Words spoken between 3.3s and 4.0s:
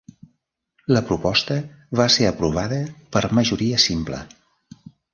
majoria